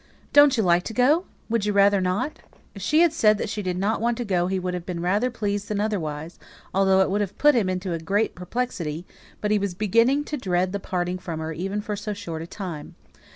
"Don't 0.33 0.57
you 0.57 0.63
like 0.63 0.81
to 0.85 0.95
go? 0.95 1.25
Would 1.47 1.67
you 1.67 1.73
rather 1.73 2.01
not?" 2.01 2.39
If 2.73 2.81
she 2.81 3.01
had 3.01 3.13
said 3.13 3.37
that 3.37 3.49
she 3.49 3.61
did 3.61 3.77
not 3.77 4.01
want 4.01 4.17
to 4.17 4.25
go 4.25 4.47
he 4.47 4.57
would 4.57 4.73
have 4.73 4.83
been 4.83 4.99
rather 4.99 5.29
pleased 5.29 5.67
than 5.67 5.79
otherwise, 5.79 6.39
although 6.73 7.01
it 7.01 7.09
would 7.11 7.21
have 7.21 7.37
put 7.37 7.53
him 7.53 7.69
into 7.69 7.93
a 7.93 7.99
great 7.99 8.33
perplexity; 8.33 9.05
but 9.41 9.51
he 9.51 9.59
was 9.59 9.75
beginning 9.75 10.23
to 10.23 10.37
dread 10.37 10.71
the 10.71 10.79
parting 10.79 11.19
from 11.19 11.39
her 11.39 11.53
even 11.53 11.81
for 11.81 11.95
so 11.95 12.13
short 12.15 12.41
a 12.41 12.47
time. 12.47 12.95